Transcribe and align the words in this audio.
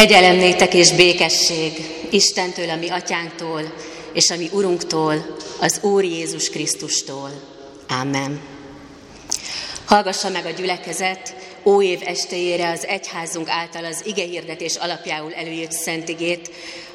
Kegyelem 0.00 0.56
és 0.70 0.92
békesség 0.92 1.72
Istentől, 2.10 2.70
a 2.70 2.76
mi 2.76 2.88
atyánktól, 2.88 3.74
és 4.12 4.30
a 4.30 4.36
mi 4.36 4.48
Urunktól, 4.52 5.36
az 5.60 5.78
Úr 5.82 6.04
Jézus 6.04 6.50
Krisztustól. 6.50 7.30
Amen. 7.88 8.40
Hallgassa 9.84 10.28
meg 10.28 10.46
a 10.46 10.50
gyülekezet 10.50 11.36
óév 11.64 12.00
estéjére 12.04 12.70
az 12.70 12.86
egyházunk 12.86 13.48
által 13.48 13.84
az 13.84 14.02
ige 14.06 14.24
hirdetés 14.24 14.76
alapjául 14.76 15.34
előírt 15.34 15.72
szentigét, 15.72 16.50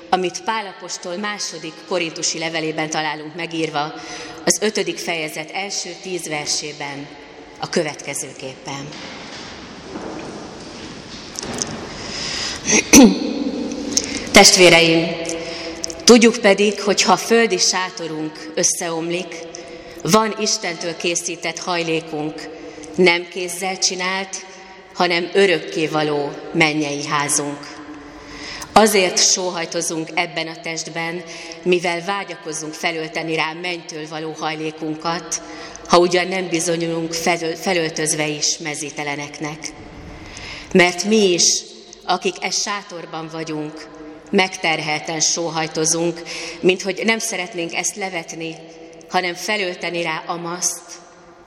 amit 0.10 0.44
Pálapostól 0.44 1.16
második 1.18 1.74
korintusi 1.88 2.40
levelében 2.40 2.90
találunk 2.90 3.36
megírva, 3.36 3.94
az 4.46 4.58
ötödik 4.62 4.98
fejezet 4.98 5.52
első 5.52 5.90
tíz 6.02 6.28
versében, 6.28 7.08
a 7.60 7.70
következőképpen. 7.70 8.88
Testvéreim, 14.32 15.16
tudjuk 16.04 16.38
pedig, 16.38 16.82
hogy 16.82 17.02
ha 17.02 17.18
földi 17.18 17.58
sátorunk 17.58 18.52
összeomlik, 18.56 19.36
van 20.02 20.36
Istentől 20.40 20.96
készített 20.98 21.60
hajlékunk, 21.60 22.50
nem 22.96 23.28
kézzel 23.28 23.78
csinált, 23.78 24.46
hanem 24.94 25.30
örökkévaló 25.34 26.32
mennyei 26.54 27.06
házunk. 27.06 27.58
Azért 28.74 29.32
sóhajtozunk 29.32 30.10
ebben 30.14 30.48
a 30.48 30.60
testben, 30.62 31.24
mivel 31.64 32.04
vágyakozunk 32.06 32.74
felölteni 32.74 33.36
rá 33.36 33.54
mennytől 33.62 34.08
való 34.10 34.32
hajlékunkat, 34.40 35.42
ha 35.88 35.98
ugyan 35.98 36.28
nem 36.28 36.48
bizonyulunk 36.50 37.14
felöltözve 37.62 38.28
is 38.28 38.58
mezíteleneknek. 38.58 39.60
Mert 40.74 41.04
mi 41.04 41.34
is 41.34 41.64
akik 42.06 42.36
e 42.42 42.50
sátorban 42.50 43.30
vagyunk, 43.32 43.88
megterhelten 44.32 45.20
sóhajtozunk, 45.20 46.22
mint 46.60 46.82
hogy 46.82 47.02
nem 47.06 47.20
szeretnénk 47.20 47.74
ezt 47.74 47.96
levetni, 47.96 48.56
hanem 49.10 49.34
felölteni 49.34 50.02
rá 50.02 50.24
amaszt, 50.28 50.82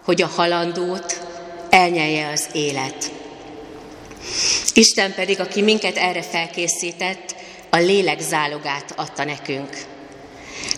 hogy 0.04 0.22
a 0.22 0.26
halandót 0.26 1.26
elnyelje 1.70 2.28
az 2.28 2.48
élet. 2.52 3.12
Isten 4.74 5.14
pedig, 5.14 5.40
aki 5.40 5.62
minket 5.62 5.96
erre 5.96 6.22
felkészített, 6.22 7.34
a 7.70 7.76
lélek 7.76 8.20
zálogát 8.20 8.92
adta 8.96 9.24
nekünk. 9.24 9.78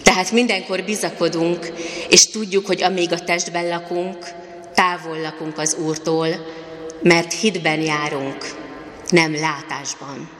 Tehát 0.03 0.31
mindenkor 0.31 0.83
bizakodunk, 0.84 1.73
és 2.08 2.31
tudjuk, 2.31 2.67
hogy 2.67 2.83
amíg 2.83 3.12
a 3.12 3.25
testben 3.25 3.69
lakunk, 3.69 4.27
távol 4.75 5.20
lakunk 5.20 5.58
az 5.58 5.75
Úrtól, 5.75 6.28
mert 7.03 7.33
hitben 7.33 7.81
járunk, 7.81 8.70
nem 9.11 9.34
látásban. 9.34 10.30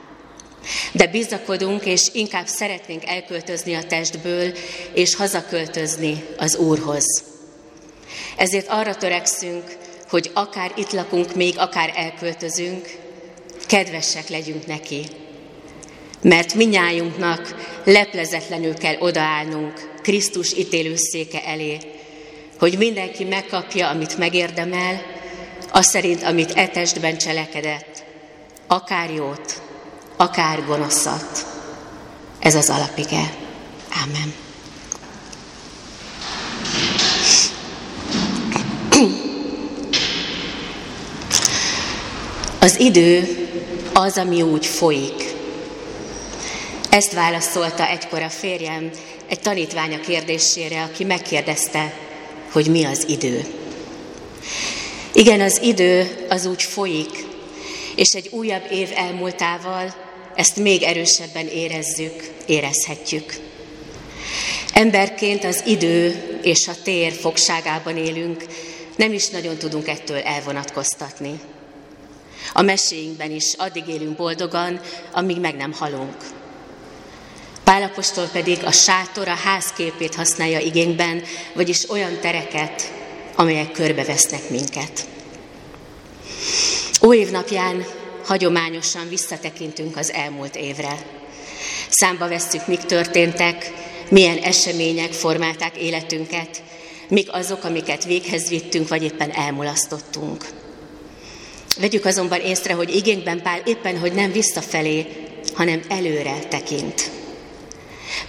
De 0.92 1.06
bizakodunk, 1.06 1.84
és 1.84 2.08
inkább 2.12 2.46
szeretnénk 2.46 3.04
elköltözni 3.06 3.74
a 3.74 3.84
testből, 3.84 4.52
és 4.94 5.14
hazaköltözni 5.14 6.24
az 6.38 6.56
Úrhoz. 6.56 7.24
Ezért 8.36 8.68
arra 8.68 8.96
törekszünk, 8.96 9.64
hogy 10.08 10.30
akár 10.34 10.72
itt 10.77 10.90
lakunk, 10.90 11.34
még 11.34 11.58
akár 11.58 11.92
elköltözünk, 11.94 12.88
kedvesek 13.66 14.28
legyünk 14.28 14.66
neki. 14.66 15.06
Mert 16.22 16.55
minnyájunknak 16.55 17.55
leplezetlenül 17.84 18.74
kell 18.74 18.96
odaállnunk 18.98 19.90
Krisztus 20.02 20.52
ítélőszéke 20.52 21.44
elé, 21.44 21.78
hogy 22.58 22.78
mindenki 22.78 23.24
megkapja, 23.24 23.88
amit 23.88 24.18
megérdemel, 24.18 25.02
az 25.72 25.86
szerint, 25.86 26.22
amit 26.22 26.52
e 26.55 26.68
testben 26.68 27.18
cselekedett, 27.18 28.05
akár 28.72 29.10
jót, 29.10 29.62
akár 30.16 30.64
gonoszat. 30.66 31.46
Ez 32.38 32.54
az 32.54 32.70
alapige. 32.70 33.34
Amen. 34.04 34.34
Az 42.61 42.80
idő 42.80 43.28
az, 43.92 44.17
ami 44.17 44.42
úgy 44.42 44.67
folyik. 44.67 45.34
Ezt 46.90 47.12
válaszolta 47.12 47.86
egykor 47.86 48.22
a 48.22 48.30
férjem 48.30 48.90
egy 49.28 49.40
tanítványa 49.40 50.00
kérdésére, 50.00 50.83
aki 50.83 51.05
megkérdezte, 51.05 51.95
hogy 52.52 52.66
mi 52.66 52.84
az 52.84 53.05
idő. 53.08 53.45
Igen, 55.12 55.40
az 55.40 55.58
idő 55.62 56.27
az 56.28 56.46
úgy 56.46 56.62
folyik, 56.62 57.28
és 58.00 58.14
egy 58.14 58.28
újabb 58.28 58.70
év 58.70 58.90
elmúltával 58.94 59.94
ezt 60.34 60.56
még 60.56 60.83
erősebben 60.83 61.46
érezzük, 61.46 62.30
érezhetjük. 62.46 63.34
Emberként 64.72 65.44
az 65.44 65.62
idő 65.66 66.14
és 66.42 66.68
a 66.68 66.83
tér 66.83 67.12
fogságában 67.12 67.96
élünk, 67.96 68.44
nem 68.96 69.12
is 69.12 69.28
nagyon 69.28 69.56
tudunk 69.56 69.89
ettől 69.89 70.16
elvonatkoztatni. 70.16 71.40
A 72.52 72.62
meséinkben 72.62 73.30
is 73.30 73.55
addig 73.56 73.89
élünk 73.89 74.16
boldogan, 74.16 74.80
amíg 75.12 75.40
meg 75.40 75.56
nem 75.56 75.72
halunk. 75.72 76.16
Pálapostól 77.64 78.27
pedig 78.33 78.58
a 78.64 78.72
sátor 78.72 79.28
a 79.28 79.34
házképét 79.44 80.14
használja 80.14 80.58
igényben, 80.58 81.22
vagyis 81.55 81.90
olyan 81.90 82.20
tereket, 82.20 82.92
amelyek 83.34 83.72
körbevesznek 83.72 84.50
minket. 84.50 85.08
Új 87.02 87.16
évnapján 87.16 87.84
hagyományosan 88.24 89.08
visszatekintünk 89.08 89.96
az 89.96 90.12
elmúlt 90.12 90.56
évre. 90.56 90.98
Számba 91.90 92.28
vesszük, 92.28 92.66
mik 92.66 92.80
történtek, 92.80 93.72
milyen 94.08 94.38
események 94.38 95.12
formálták 95.12 95.77
életünket, 95.77 96.62
mik 97.08 97.33
azok, 97.33 97.64
amiket 97.64 98.05
véghez 98.05 98.48
vittünk, 98.48 98.89
vagy 98.89 99.02
éppen 99.02 99.30
elmulasztottunk. 99.30 100.44
Vegyük 101.78 102.05
azonban 102.05 102.40
észre, 102.40 102.74
hogy 102.74 102.94
igényben 102.94 103.42
Pál 103.42 103.60
éppen, 103.64 103.98
hogy 103.98 104.12
nem 104.12 104.33
visszafelé, 104.33 105.06
hanem 105.55 105.83
előre 105.89 106.39
tekint. 106.39 107.10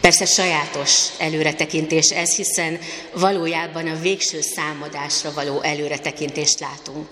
Persze 0.01 0.25
sajátos 0.25 1.07
előretekintés 1.17 2.09
ez, 2.09 2.35
hiszen 2.35 2.79
valójában 3.13 3.87
a 3.87 3.99
végső 3.99 4.41
számadásra 4.41 5.33
való 5.33 5.61
előretekintést 5.61 6.59
látunk. 6.59 7.07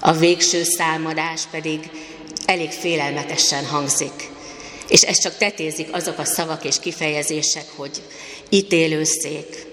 A 0.00 0.12
végső 0.12 0.62
számadás 0.62 1.42
pedig 1.50 1.90
elég 2.44 2.70
félelmetesen 2.70 3.66
hangzik. 3.66 4.30
És 4.88 5.02
ez 5.02 5.18
csak 5.18 5.36
tetézik 5.36 5.88
azok 5.92 6.18
a 6.18 6.24
szavak 6.24 6.64
és 6.64 6.78
kifejezések, 6.78 7.66
hogy 7.76 8.02
ítélőszék, 8.48 9.66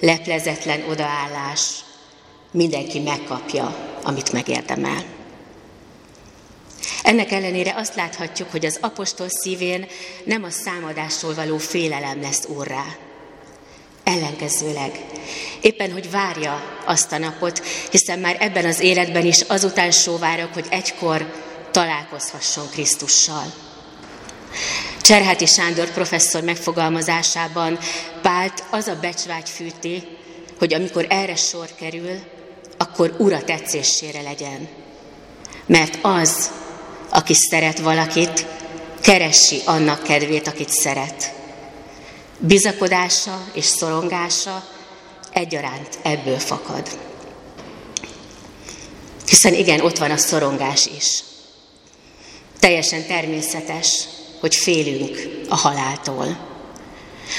leplezetlen 0.00 0.84
odaállás, 0.88 1.70
mindenki 2.50 2.98
megkapja, 2.98 3.96
amit 4.02 4.32
megérdemel. 4.32 5.04
Ennek 7.02 7.32
ellenére 7.32 7.74
azt 7.76 7.94
láthatjuk, 7.94 8.50
hogy 8.50 8.66
az 8.66 8.78
apostol 8.80 9.28
szívén 9.28 9.86
nem 10.24 10.44
a 10.44 10.50
számadásról 10.50 11.34
való 11.34 11.58
félelem 11.58 12.20
lesz 12.20 12.46
úrrá, 12.46 12.96
Ellenkezőleg, 14.08 15.00
éppen, 15.60 15.92
hogy 15.92 16.10
várja 16.10 16.80
azt 16.84 17.12
a 17.12 17.18
napot, 17.18 17.66
hiszen 17.90 18.18
már 18.18 18.36
ebben 18.40 18.64
az 18.64 18.80
életben 18.80 19.24
is 19.24 19.40
azután 19.40 19.90
sóvárok, 19.90 20.52
hogy 20.54 20.66
egykor 20.70 21.32
találkozhasson 21.70 22.68
Krisztussal. 22.70 23.52
Cserháti 25.00 25.46
Sándor 25.46 25.90
professzor 25.90 26.42
megfogalmazásában 26.42 27.78
Pált 28.22 28.64
az 28.70 28.86
a 28.86 28.98
becsvágy 29.00 29.48
fűti, 29.48 30.02
hogy 30.58 30.74
amikor 30.74 31.06
erre 31.08 31.36
sor 31.36 31.68
kerül, 31.78 32.18
akkor 32.76 33.14
ura 33.18 33.44
tetszésére 33.44 34.22
legyen. 34.22 34.68
Mert 35.66 35.98
az, 36.02 36.50
aki 37.08 37.34
szeret 37.34 37.78
valakit, 37.78 38.46
keresi 39.00 39.60
annak 39.64 40.02
kedvét, 40.02 40.46
akit 40.46 40.70
szeret. 40.70 41.37
Bizakodása 42.38 43.44
és 43.52 43.64
szorongása 43.64 44.68
egyaránt 45.32 45.98
ebből 46.02 46.38
fakad. 46.38 46.98
Hiszen 49.28 49.54
igen, 49.54 49.80
ott 49.80 49.98
van 49.98 50.10
a 50.10 50.16
szorongás 50.16 50.88
is. 50.96 51.20
Teljesen 52.58 53.06
természetes, 53.06 54.04
hogy 54.40 54.56
félünk 54.56 55.44
a 55.48 55.56
haláltól. 55.56 56.46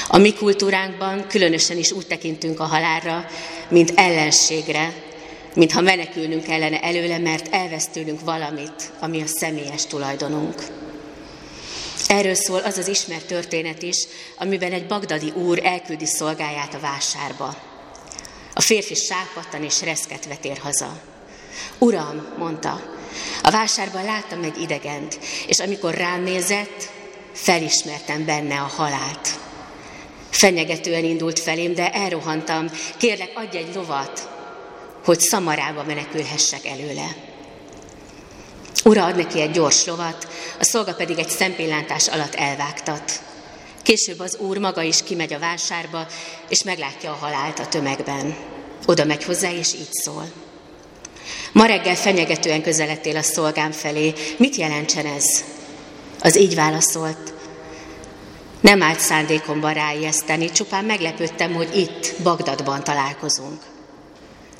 A 0.08 0.18
mi 0.18 0.34
kultúránkban 0.34 1.28
különösen 1.28 1.78
is 1.78 1.92
úgy 1.92 2.08
tekintünk 2.08 2.60
a 2.60 2.66
halálra, 2.66 3.26
mint 3.70 3.94
ellenségre, 3.96 4.94
mintha 5.56 5.82
menekülnünk 5.82 6.48
ellene 6.48 6.82
előle, 6.82 7.18
mert 7.18 7.54
elvesztülünk 7.54 8.22
valamit, 8.22 8.92
ami 9.00 9.22
a 9.22 9.28
személyes 9.28 9.86
tulajdonunk. 9.86 10.64
Erről 12.10 12.36
szól 12.36 12.60
az 12.60 12.78
az 12.78 12.88
ismert 12.88 13.26
történet 13.26 13.82
is, 13.82 13.98
amiben 14.38 14.72
egy 14.72 14.88
bagdadi 14.88 15.30
úr 15.30 15.60
elküldi 15.64 16.06
szolgáját 16.06 16.74
a 16.74 16.80
vásárba. 16.80 17.56
A 18.54 18.62
férfi 18.62 18.96
sápattan 18.96 19.64
és 19.64 19.82
reszketve 19.82 20.36
tér 20.36 20.58
haza. 20.58 21.02
Uram, 21.78 22.34
mondta, 22.38 22.82
A 23.44 23.52
vásárban 23.52 24.04
láttam 24.04 24.44
egy 24.44 24.62
idegent, 24.62 25.20
és 25.48 25.60
amikor 25.60 25.94
rám 25.94 26.24
nézett, 26.24 26.90
felismertem 27.34 28.26
benne 28.26 28.60
a 28.60 28.72
halált. 28.76 29.40
Fenyegetően 30.30 31.04
indult 31.04 31.40
felém, 31.40 31.74
de 31.74 31.92
elrohantam. 31.92 32.70
Kérlek, 32.98 33.32
adj 33.36 33.58
egy 33.58 33.76
lovat, 33.76 34.30
hogy 35.06 35.20
szamarába 35.20 35.84
menekülhessek 35.84 36.66
előle. 36.66 37.29
Ura 38.84 39.06
ad 39.06 39.16
neki 39.16 39.42
egy 39.42 39.52
gyors 39.52 39.86
lovat, 39.86 40.28
a 40.60 40.64
szolga 40.64 40.94
pedig 40.94 41.20
egy 41.20 41.30
szempillantás 41.30 42.08
alatt 42.08 42.36
elvágtat. 42.36 43.22
Később 43.84 44.20
az 44.20 44.38
úr 44.38 44.58
maga 44.58 44.82
is 44.82 45.04
kimegy 45.04 45.34
a 45.34 45.40
vásárba, 45.40 46.08
és 46.50 46.64
meglátja 46.64 47.12
a 47.12 47.18
halált 47.22 47.60
a 47.60 47.68
tömegben. 47.68 48.36
Oda 48.86 49.06
megy 49.06 49.24
hozzá, 49.24 49.52
és 49.52 49.74
így 49.74 49.92
szól. 49.92 50.32
Ma 51.52 51.66
reggel 51.66 51.96
fenyegetően 51.96 52.62
közeledtél 52.62 53.18
a 53.18 53.22
szolgám 53.22 53.72
felé. 53.72 54.14
Mit 54.38 54.56
jelentsen 54.56 55.06
ez? 55.06 55.44
Az 56.20 56.38
így 56.38 56.56
válaszolt. 56.56 57.34
Nem 58.62 58.82
állt 58.82 59.00
szándékomban 59.00 59.74
ráijeszteni, 59.74 60.52
csupán 60.52 60.86
meglepődtem, 60.86 61.54
hogy 61.54 61.78
itt, 61.78 62.22
Bagdadban 62.24 62.84
találkozunk. 62.84 63.62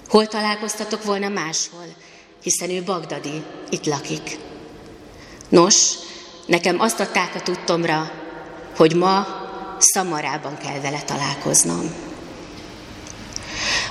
Hol 0.08 0.28
találkoztatok 0.28 1.04
volna 1.04 1.30
máshol, 1.30 1.86
hiszen 2.44 2.70
ő 2.70 2.84
bagdadi, 2.84 3.44
itt 3.70 3.86
lakik. 3.86 4.38
Nos, 5.50 5.94
nekem 6.46 6.80
azt 6.80 7.00
adták 7.00 7.36
a 7.36 7.42
tudtomra, 7.42 8.12
hogy 8.76 8.96
ma 8.96 9.28
Szamarában 9.80 10.58
kell 10.58 10.80
vele 10.80 11.02
találkoznom. 11.02 11.94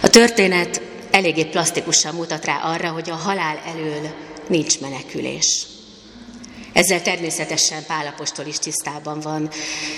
A 0.02 0.08
történet 0.08 0.82
eléggé 1.10 1.44
plastikusan 1.44 2.14
mutat 2.14 2.44
rá 2.44 2.60
arra, 2.62 2.90
hogy 2.90 3.10
a 3.10 3.14
halál 3.14 3.60
elől 3.66 4.14
nincs 4.48 4.80
menekülés. 4.80 5.66
Ezzel 6.72 7.02
természetesen 7.02 7.84
Pálapostól 7.86 8.46
is 8.46 8.58
tisztában 8.58 9.20
van. 9.20 9.50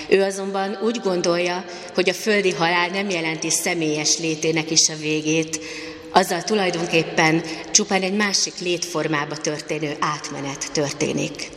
Ő 0.09 0.23
azonban 0.23 0.77
úgy 0.83 0.99
gondolja, 0.99 1.65
hogy 1.93 2.09
a 2.09 2.13
földi 2.13 2.51
halál 2.51 2.89
nem 2.89 3.09
jelenti 3.09 3.49
személyes 3.49 4.17
létének 4.17 4.71
is 4.71 4.89
a 4.89 4.95
végét, 4.95 5.59
azzal 6.11 6.43
tulajdonképpen 6.43 7.43
csupán 7.71 8.01
egy 8.01 8.15
másik 8.15 8.53
létformába 8.59 9.35
történő 9.35 9.95
átmenet 9.99 10.71
történik. 10.71 11.49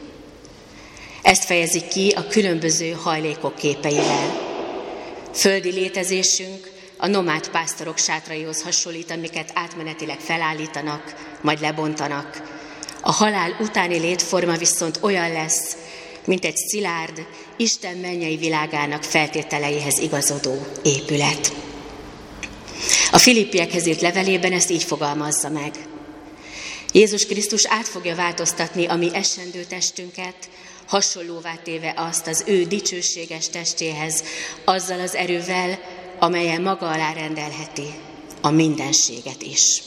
Ezt 1.22 1.44
fejezik 1.44 1.88
ki 1.88 2.12
a 2.16 2.26
különböző 2.26 2.90
hajlékok 2.90 3.56
képeivel. 3.56 4.52
Földi 5.34 5.70
létezésünk 5.70 6.70
a 6.96 7.06
nomád 7.06 7.48
pásztorok 7.48 7.98
sátraihoz 7.98 8.62
hasonlít, 8.62 9.10
amiket 9.10 9.50
átmenetileg 9.54 10.18
felállítanak, 10.18 11.14
majd 11.40 11.60
lebontanak. 11.60 12.42
A 13.00 13.12
halál 13.12 13.56
utáni 13.60 13.98
létforma 13.98 14.56
viszont 14.56 14.98
olyan 15.00 15.32
lesz, 15.32 15.76
mint 16.24 16.44
egy 16.44 16.56
szilárd, 16.56 17.26
Isten 17.56 17.96
mennyei 17.96 18.36
világának 18.36 19.02
feltételeihez 19.02 19.98
igazodó 19.98 20.66
épület. 20.82 21.63
A 23.14 23.18
Filippiekhez 23.18 23.86
írt 23.86 24.00
levelében 24.00 24.52
ezt 24.52 24.70
így 24.70 24.82
fogalmazza 24.82 25.48
meg. 25.48 25.72
Jézus 26.92 27.26
Krisztus 27.26 27.66
át 27.66 27.88
fogja 27.88 28.14
változtatni 28.14 28.86
a 28.86 28.94
mi 28.94 29.10
esendő 29.12 29.64
testünket, 29.64 30.34
hasonlóvá 30.86 31.54
téve 31.54 31.94
azt 31.96 32.26
az 32.26 32.44
ő 32.46 32.64
dicsőséges 32.64 33.48
testéhez, 33.48 34.24
azzal 34.64 35.00
az 35.00 35.14
erővel, 35.14 35.78
amelyen 36.18 36.62
maga 36.62 36.90
alá 36.90 37.12
rendelheti 37.12 37.94
a 38.40 38.50
mindenséget 38.50 39.42
is. 39.42 39.82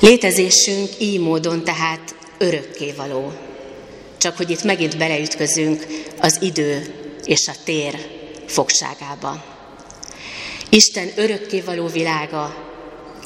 Létezésünk 0.00 0.90
így 0.98 1.20
módon 1.20 1.64
tehát 1.64 2.14
örökkévaló. 2.38 3.32
Csak 4.18 4.36
hogy 4.36 4.50
itt 4.50 4.62
megint 4.62 4.98
beleütközünk 4.98 5.86
az 6.20 6.38
idő 6.40 6.94
és 7.24 7.48
a 7.48 7.54
tér 7.64 7.94
fogságába. 8.46 9.53
Isten 10.74 11.10
örökkévaló 11.16 11.86
világa 11.86 12.72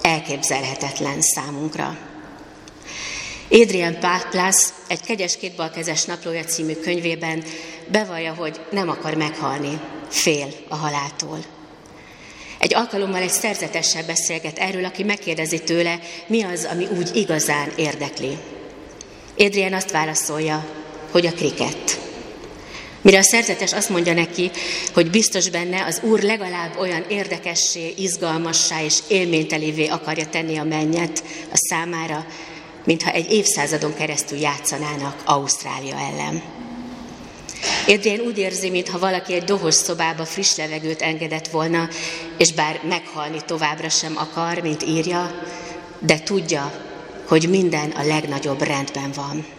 elképzelhetetlen 0.03 1.21
számunkra. 1.21 1.99
Adrian 3.51 3.99
Plász 4.31 4.73
egy 4.89 5.01
kegyes 5.01 5.37
kétbalkezes 5.37 6.05
naplója 6.05 6.45
című 6.45 6.75
könyvében 6.75 7.45
bevallja, 7.87 8.35
hogy 8.35 8.61
nem 8.71 8.89
akar 8.89 9.15
meghalni, 9.15 9.81
fél 10.09 10.49
a 10.69 10.75
haláltól. 10.75 11.39
Egy 12.59 12.75
alkalommal 12.75 13.23
egy 13.23 13.31
szerzetessel 13.31 14.05
beszélget 14.07 14.59
erről, 14.59 14.85
aki 14.85 15.03
megkérdezi 15.03 15.63
tőle, 15.63 15.99
mi 16.27 16.43
az, 16.43 16.69
ami 16.71 16.87
úgy 16.97 17.17
igazán 17.17 17.73
érdekli. 17.77 18.39
Adrian 19.39 19.73
azt 19.73 19.91
válaszolja, 19.91 20.67
hogy 21.11 21.27
a 21.27 21.33
kriket. 21.33 22.08
Mire 23.09 23.21
a 23.21 23.23
szerzetes 23.23 23.73
azt 23.73 23.89
mondja 23.89 24.13
neki, 24.13 24.51
hogy 24.95 25.11
biztos 25.11 25.49
benne 25.49 25.85
az 25.85 26.01
Úr 26.03 26.21
legalább 26.21 26.77
olyan 26.79 27.05
érdekessé, 27.09 27.95
izgalmassá 27.97 28.83
és 28.83 28.99
élménytelévé 29.09 29.87
akarja 29.87 30.27
tenni 30.27 30.57
a 30.57 30.65
mennyet 30.65 31.25
a 31.53 31.57
számára, 31.57 32.27
mintha 32.85 33.11
egy 33.11 33.33
évszázadon 33.33 33.95
keresztül 33.95 34.39
játszanának 34.39 35.23
Ausztrália 35.25 35.97
ellen. 35.97 36.43
Adrian 37.87 38.21
úgy 38.21 38.39
érzi, 38.39 38.71
mintha 38.71 38.99
valaki 38.99 39.33
egy 39.35 39.45
dohos 39.45 39.75
szobába 39.75 40.25
friss 40.25 40.57
levegőt 40.57 41.03
engedett 41.03 41.49
volna, 41.49 41.89
és 42.39 42.53
bár 42.53 42.81
meghalni 42.89 43.39
továbbra 43.47 43.89
sem 43.89 44.17
akar, 44.17 44.59
mint 44.59 44.83
írja, 44.83 45.43
de 45.99 46.21
tudja, 46.21 46.85
hogy 47.27 47.49
minden 47.49 47.91
a 47.91 48.07
legnagyobb 48.07 48.63
rendben 48.63 49.13
van. 49.15 49.58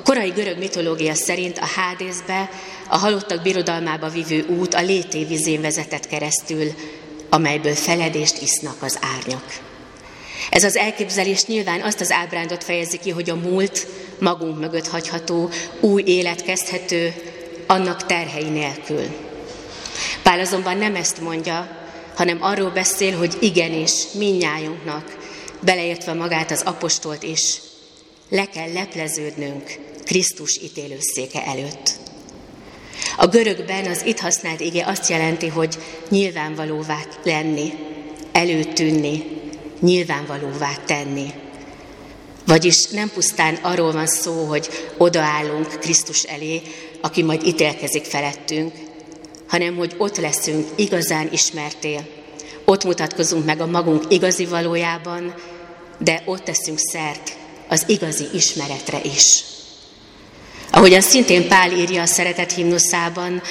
A 0.00 0.02
korai 0.02 0.30
görög 0.30 0.58
mitológia 0.58 1.14
szerint 1.14 1.58
a 1.58 1.66
Hádészbe, 1.66 2.50
a 2.88 2.96
halottak 2.96 3.42
birodalmába 3.42 4.08
vívő 4.08 4.46
út 4.46 4.74
a 4.74 4.82
létévizén 4.82 5.60
vezetett 5.60 6.06
keresztül, 6.06 6.72
amelyből 7.28 7.74
feledést 7.74 8.42
isznak 8.42 8.82
az 8.82 8.98
árnyak. 9.16 9.44
Ez 10.50 10.64
az 10.64 10.76
elképzelés 10.76 11.44
nyilván 11.44 11.80
azt 11.80 12.00
az 12.00 12.10
ábrándot 12.10 12.64
fejezi 12.64 12.98
ki, 12.98 13.10
hogy 13.10 13.30
a 13.30 13.34
múlt 13.34 13.86
magunk 14.18 14.58
mögött 14.58 14.88
hagyható, 14.88 15.50
új 15.80 16.02
élet 16.06 16.42
kezdhető, 16.42 17.14
annak 17.66 18.06
terhei 18.06 18.48
nélkül. 18.48 19.06
Pál 20.22 20.40
azonban 20.40 20.76
nem 20.76 20.94
ezt 20.94 21.20
mondja, 21.20 21.68
hanem 22.14 22.42
arról 22.42 22.70
beszél, 22.70 23.16
hogy 23.16 23.36
igenis 23.40 23.92
minnyájunknak, 24.12 25.16
beleértve 25.60 26.12
magát 26.12 26.50
az 26.50 26.62
apostolt 26.62 27.22
is, 27.22 27.60
le 28.30 28.44
kell 28.44 28.72
lepleződnünk 28.72 29.78
Krisztus 30.04 30.58
ítélőszéke 30.62 31.44
előtt. 31.44 31.98
A 33.16 33.26
görögben 33.26 33.86
az 33.86 34.04
itt 34.04 34.18
használt 34.18 34.60
ige 34.60 34.86
azt 34.86 35.08
jelenti, 35.08 35.48
hogy 35.48 35.78
nyilvánvalóvá 36.08 36.98
lenni, 37.22 37.72
előtűnni, 38.32 39.24
nyilvánvalóvá 39.80 40.74
tenni. 40.86 41.32
Vagyis 42.46 42.86
nem 42.86 43.10
pusztán 43.10 43.54
arról 43.54 43.92
van 43.92 44.06
szó, 44.06 44.44
hogy 44.44 44.68
odaállunk 44.96 45.78
Krisztus 45.78 46.22
elé, 46.22 46.62
aki 47.00 47.22
majd 47.22 47.46
ítélkezik 47.46 48.04
felettünk, 48.04 48.72
hanem 49.46 49.76
hogy 49.76 49.94
ott 49.98 50.16
leszünk 50.16 50.68
igazán 50.76 51.28
ismertél, 51.32 52.06
ott 52.64 52.84
mutatkozunk 52.84 53.44
meg 53.44 53.60
a 53.60 53.66
magunk 53.66 54.04
igazi 54.08 54.46
valójában, 54.46 55.34
de 55.98 56.22
ott 56.24 56.44
teszünk 56.44 56.78
szert 56.78 57.38
az 57.70 57.84
igazi 57.86 58.24
ismeretre 58.32 59.00
is. 59.02 59.44
Ahogyan 60.70 61.00
szintén 61.00 61.48
Pál 61.48 61.72
írja 61.72 62.02
a 62.02 62.06
szeretet 62.06 62.52
himnuszában, 62.52 63.42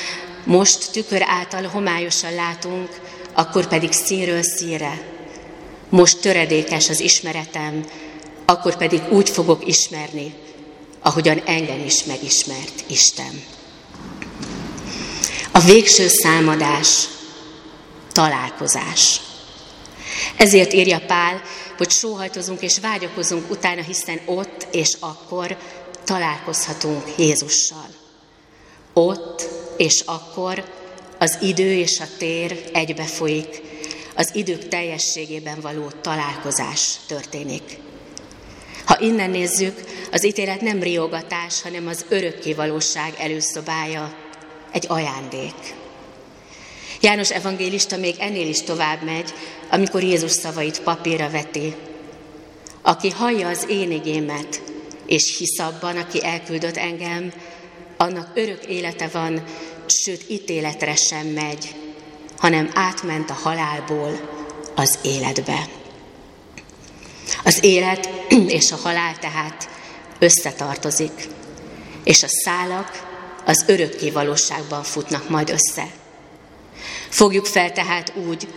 most 0.44 0.92
tükör 0.92 1.22
által 1.26 1.64
homályosan 1.64 2.34
látunk, 2.34 2.90
akkor 3.34 3.68
pedig 3.68 3.92
színről 3.92 4.42
színre. 4.42 5.02
Most 5.90 6.22
töredékes 6.22 6.90
az 6.90 7.00
ismeretem, 7.00 7.86
akkor 8.46 8.78
pedig 8.78 9.02
úgy 9.10 9.30
fogok 9.30 9.68
ismerni, 9.68 10.34
ahogyan 11.00 11.42
engem 11.46 11.86
is 11.86 12.04
megismert 12.04 12.84
Isten. 12.88 13.44
A 15.52 15.60
végső 15.60 16.08
számadás, 16.08 17.08
találkozás. 18.12 19.22
Ezért 20.36 20.74
írja 20.74 21.00
Pál, 21.08 21.42
hogy 21.80 21.90
sóhajtozunk 21.90 22.62
és 22.62 22.80
vágyakozunk 22.80 23.52
utána, 23.52 23.82
hiszen 23.82 24.22
ott 24.26 24.68
és 24.72 24.98
akkor 25.00 25.58
találkozhatunk 26.04 27.04
Jézussal. 27.18 27.90
Ott 28.94 29.48
és 29.78 30.04
akkor 30.06 30.64
az 31.18 31.38
idő 31.42 31.74
és 31.74 32.00
a 32.00 32.06
tér 32.18 32.70
egybefolyik, 32.74 33.62
az 34.16 34.30
idők 34.34 34.68
teljességében 34.68 35.62
való 35.62 35.92
találkozás 36.02 36.98
történik. 37.08 37.78
Ha 38.86 39.00
innen 39.00 39.30
nézzük, 39.30 39.84
az 40.12 40.26
ítélet 40.26 40.62
nem 40.62 40.84
riogatás, 40.84 41.62
hanem 41.62 41.88
az 41.88 42.06
örökké 42.10 42.54
valóság 42.54 43.14
előszobája, 43.18 44.16
egy 44.72 44.86
ajándék. 44.88 45.79
János 47.02 47.32
evangélista 47.32 47.98
még 47.98 48.16
ennél 48.20 48.48
is 48.48 48.62
tovább 48.62 49.04
megy, 49.04 49.34
amikor 49.70 50.04
Jézus 50.04 50.32
szavait 50.32 50.82
papírra 50.82 51.30
veti. 51.30 51.76
Aki 52.82 53.10
hallja 53.10 53.48
az 53.48 53.66
én 53.70 53.92
igémet, 53.92 54.62
és 55.06 55.38
hisz 55.38 55.60
abban, 55.60 55.98
aki 55.98 56.26
elküldött 56.26 56.78
engem, 56.78 57.34
annak 57.98 58.32
örök 58.34 58.66
élete 58.66 59.08
van, 59.08 59.44
sőt 59.86 60.30
ítéletre 60.30 60.96
sem 60.96 61.28
megy, 61.28 61.76
hanem 62.38 62.72
átment 62.74 63.30
a 63.30 63.34
halálból 63.34 64.30
az 64.76 65.00
életbe. 65.02 65.68
Az 67.44 67.64
élet 67.64 68.10
és 68.58 68.72
a 68.72 68.76
halál 68.76 69.18
tehát 69.18 69.70
összetartozik, 70.20 71.28
és 72.04 72.24
a 72.24 72.28
szálak 72.28 73.08
az 73.46 73.64
örökké 73.68 74.10
valóságban 74.10 74.84
futnak 74.84 75.30
majd 75.30 75.50
össze. 75.50 75.99
Fogjuk 77.10 77.46
fel 77.46 77.72
tehát 77.72 78.14
úgy, 78.28 78.48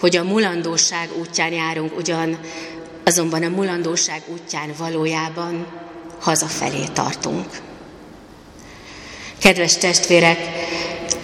hogy 0.00 0.16
a 0.16 0.24
mulandóság 0.24 1.08
útján 1.18 1.52
járunk 1.52 1.96
ugyan, 1.96 2.38
azonban 3.04 3.42
a 3.42 3.48
mulandóság 3.48 4.22
útján 4.26 4.72
valójában 4.78 5.66
hazafelé 6.20 6.84
tartunk. 6.92 7.46
Kedves 9.38 9.76
testvérek, 9.76 10.38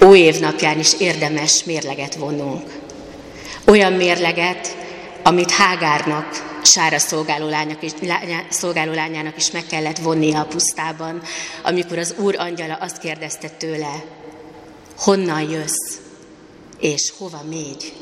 új 0.01 0.19
évnapján 0.19 0.79
is 0.79 0.93
érdemes 0.99 1.65
mérleget 1.65 2.15
vonnunk. 2.15 2.71
Olyan 3.65 3.93
mérleget, 3.93 4.77
amit 5.23 5.51
Hágárnak, 5.51 6.55
Sára 6.63 6.99
szolgáló, 6.99 7.49
lányok 7.49 7.83
is, 7.83 7.93
szolgáló 8.49 8.93
lányának 8.93 9.37
is 9.37 9.51
meg 9.51 9.67
kellett 9.67 9.99
vonnia 9.99 10.41
a 10.41 10.45
pusztában, 10.45 11.23
amikor 11.63 11.99
az 11.99 12.15
Úr 12.19 12.35
angyala 12.39 12.75
azt 12.75 12.99
kérdezte 12.99 13.49
tőle, 13.49 14.05
honnan 14.97 15.51
jössz, 15.51 16.06
és 16.81 17.13
hova 17.19 17.43
mégy? 17.49 17.93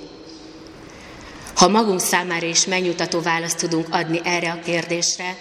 Ha 1.55 1.69
magunk 1.69 2.01
számára 2.01 2.47
is 2.47 2.67
megnyugtató 2.67 3.21
választ 3.21 3.59
tudunk 3.59 3.87
adni 3.91 4.21
erre 4.25 4.51
a 4.51 4.61
kérdésre, 4.65 5.37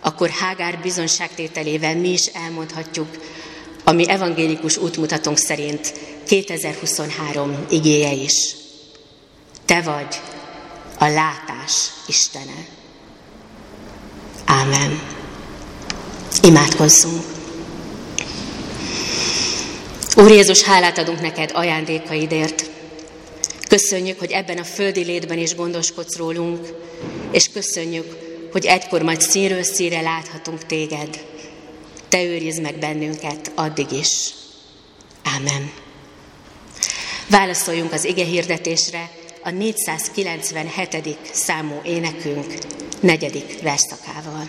akkor 0.00 0.28
Hágár 0.28 0.78
bizonságtételével 0.82 1.96
mi 1.96 2.08
is 2.08 2.26
elmondhatjuk, 2.26 3.08
ami 3.84 4.08
evangélikus 4.08 4.76
útmutatónk 4.76 5.36
szerint 5.36 5.92
2023 6.26 7.66
igéje 7.70 8.12
is. 8.12 8.56
Te 9.64 9.82
vagy 9.82 10.20
a 10.98 11.06
látás 11.06 11.90
Istene. 12.06 12.66
Ámen. 14.44 15.00
Imádkozzunk. 16.42 17.37
Úr 20.18 20.30
Jézus, 20.30 20.62
hálát 20.62 20.98
adunk 20.98 21.20
neked 21.20 21.50
ajándékaidért. 21.54 22.70
Köszönjük, 23.68 24.18
hogy 24.18 24.30
ebben 24.30 24.58
a 24.58 24.64
földi 24.64 25.04
létben 25.04 25.38
is 25.38 25.54
gondoskodsz 25.54 26.16
rólunk, 26.16 26.74
és 27.30 27.48
köszönjük, 27.48 28.16
hogy 28.52 28.64
egykor 28.64 29.02
majd 29.02 29.20
színről 29.20 29.62
színre 29.62 30.00
láthatunk 30.00 30.66
téged. 30.66 31.24
Te 32.08 32.22
őrizd 32.24 32.60
meg 32.60 32.78
bennünket 32.78 33.52
addig 33.54 33.92
is. 33.92 34.30
Ámen. 35.22 35.70
Válaszoljunk 37.26 37.92
az 37.92 38.04
ige 38.04 38.24
hirdetésre 38.24 39.10
a 39.42 39.50
497. 39.50 41.18
számú 41.32 41.80
énekünk 41.84 42.54
negyedik 43.00 43.62
verszakával. 43.62 44.48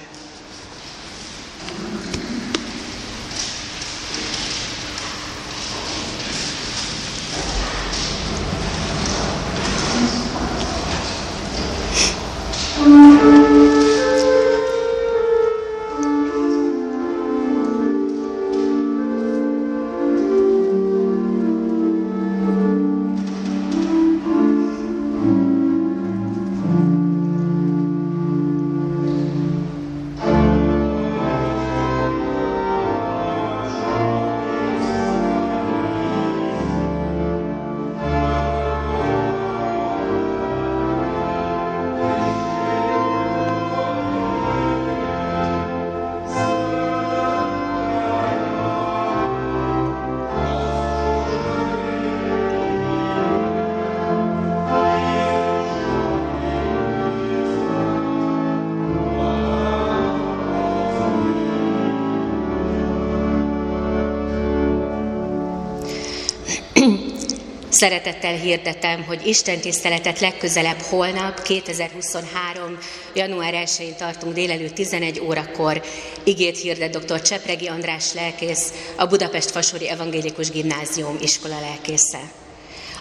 Szeretettel 67.79 68.35
hirdetem, 68.35 69.03
hogy 69.03 69.27
Isten 69.27 69.59
tiszteletet 69.59 70.19
legközelebb 70.19 70.79
holnap, 70.79 71.41
2023. 71.41 72.77
január 73.13 73.53
1-én 73.53 73.95
tartunk 73.97 74.33
délelőtt 74.33 74.73
11 74.73 75.19
órakor. 75.19 75.81
Igét 76.23 76.57
hirdet 76.57 76.97
dr. 76.97 77.21
Csepregi 77.21 77.67
András 77.67 78.13
lelkész, 78.13 78.73
a 78.95 79.05
Budapest 79.05 79.51
Fasori 79.51 79.89
Evangélikus 79.89 80.49
Gimnázium 80.49 81.17
iskola 81.21 81.59
lelkésze. 81.59 82.19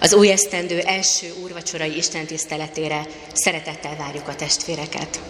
Az 0.00 0.14
új 0.14 0.30
esztendő 0.30 0.78
első 0.78 1.32
úrvacsorai 1.42 1.96
Isten 1.96 2.26
tiszteletére 2.26 3.06
szeretettel 3.32 3.96
várjuk 3.96 4.28
a 4.28 4.34
testvéreket. 4.34 5.20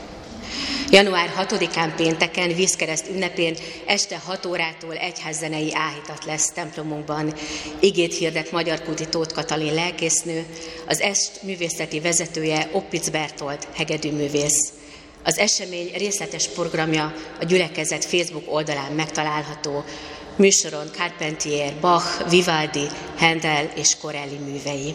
Január 0.90 1.32
6-án 1.38 1.92
pénteken, 1.96 2.54
vízkereszt 2.54 3.08
ünnepén 3.08 3.56
este 3.86 4.18
6 4.18 4.46
órától 4.46 4.94
egyházzenei 4.94 5.74
áhítat 5.74 6.24
lesz 6.24 6.52
templomunkban. 6.52 7.34
Igét 7.80 8.14
hirdet 8.14 8.50
Magyar 8.50 8.82
Kuti 8.82 9.08
Tóth 9.08 9.34
Katalin 9.34 9.74
lelkésznő, 9.74 10.46
az 10.86 11.00
est 11.00 11.42
művészeti 11.42 12.00
vezetője 12.00 12.68
Oppic 12.72 13.08
Bertolt 13.08 13.68
hegedűművész. 13.74 14.72
Az 15.24 15.38
esemény 15.38 15.90
részletes 15.96 16.48
programja 16.48 17.14
a 17.40 17.44
gyülekezet 17.44 18.04
Facebook 18.04 18.54
oldalán 18.54 18.92
megtalálható. 18.92 19.84
Műsoron 20.36 20.86
Carpentier, 20.92 21.72
Bach, 21.80 22.28
Vivaldi, 22.28 22.86
Handel 23.18 23.70
és 23.76 23.96
Corelli 24.00 24.36
művei. 24.36 24.94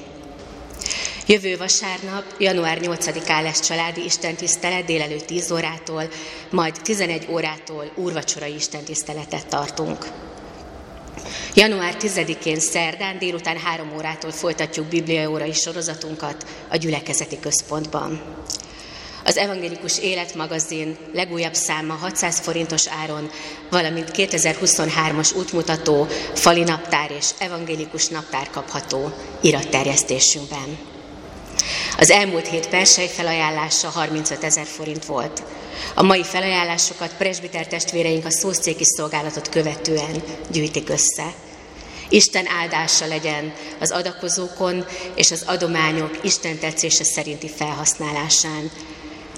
Jövő 1.27 1.57
vasárnap, 1.57 2.23
január 2.39 2.79
8-án 2.81 3.43
lesz 3.43 3.59
családi 3.59 4.03
istentisztelet 4.03 4.85
délelőtt 4.85 5.25
10 5.25 5.51
órától, 5.51 6.09
majd 6.49 6.75
11 6.83 7.27
órától 7.29 7.91
úrvacsorai 7.95 8.53
istentiszteletet 8.55 9.47
tartunk. 9.47 10.07
Január 11.53 11.95
10-én 11.99 12.59
szerdán 12.59 13.17
délután 13.17 13.57
3 13.57 13.93
órától 13.95 14.31
folytatjuk 14.31 14.85
bibliaórai 14.85 15.53
sorozatunkat 15.53 16.45
a 16.69 16.75
gyülekezeti 16.75 17.39
központban. 17.39 18.21
Az 19.25 19.37
Evangélikus 19.37 19.99
Életmagazin 19.99 20.97
legújabb 21.13 21.53
száma 21.53 21.93
600 21.93 22.39
forintos 22.39 22.87
áron, 22.87 23.29
valamint 23.69 24.11
2023-as 24.13 25.35
útmutató, 25.35 26.07
fali 26.33 26.63
naptár 26.63 27.11
és 27.11 27.29
evangélikus 27.37 28.07
naptár 28.07 28.49
kapható 28.49 29.11
iratterjesztésünkben. 29.41 30.91
Az 32.03 32.09
elmúlt 32.09 32.47
hét 32.47 32.67
persely 32.67 33.07
felajánlása 33.07 33.89
35 33.89 34.43
ezer 34.43 34.65
forint 34.65 35.05
volt. 35.05 35.43
A 35.95 36.03
mai 36.03 36.23
felajánlásokat 36.23 37.15
presbiter 37.17 37.67
testvéreink 37.67 38.25
a 38.25 38.31
szószéki 38.31 38.83
szolgálatot 38.83 39.49
követően 39.49 40.23
gyűjtik 40.51 40.89
össze. 40.89 41.33
Isten 42.09 42.47
áldása 42.47 43.07
legyen 43.07 43.53
az 43.79 43.91
adakozókon 43.91 44.85
és 45.15 45.31
az 45.31 45.43
adományok 45.45 46.19
Isten 46.23 46.57
tetszése 46.57 47.03
szerinti 47.03 47.49
felhasználásán. 47.49 48.71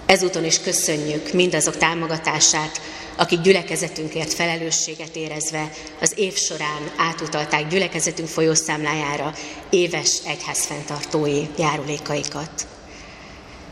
Ezúton 0.05 0.45
is 0.45 0.59
köszönjük 0.59 1.33
mindazok 1.33 1.77
támogatását, 1.77 2.81
akik 3.15 3.41
gyülekezetünkért 3.41 4.33
felelősséget 4.33 5.15
érezve 5.15 5.69
az 6.01 6.13
év 6.15 6.35
során 6.35 6.91
átutalták 6.97 7.67
gyülekezetünk 7.67 8.27
folyószámlájára 8.27 9.33
éves 9.69 10.17
egyházfenntartói 10.25 11.41
járulékaikat. 11.57 12.67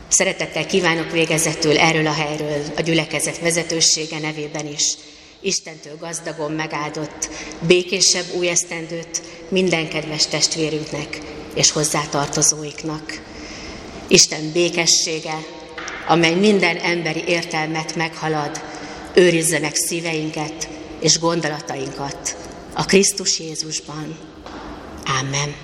Szeretettel 0.08 0.66
kívánok 0.66 1.10
végezetül 1.10 1.78
erről 1.78 2.06
a 2.06 2.12
helyről 2.12 2.62
a 2.76 2.80
gyülekezet 2.80 3.38
vezetősége 3.38 4.18
nevében 4.18 4.66
is 4.66 4.96
Istentől 5.44 5.96
gazdagon 6.00 6.52
megáldott, 6.52 7.28
békésebb 7.66 8.24
új 8.34 8.48
esztendőt 8.48 9.22
minden 9.48 9.88
kedves 9.88 10.26
testvérünknek 10.26 11.18
és 11.54 11.70
hozzátartozóiknak. 11.70 13.22
Isten 14.08 14.52
békessége, 14.52 15.38
amely 16.06 16.34
minden 16.34 16.76
emberi 16.76 17.24
értelmet 17.26 17.94
meghalad, 17.94 18.62
őrizze 19.14 19.58
meg 19.58 19.74
szíveinket 19.74 20.68
és 21.00 21.18
gondolatainkat 21.18 22.36
a 22.72 22.84
Krisztus 22.84 23.38
Jézusban. 23.38 24.18
Amen. 25.20 25.54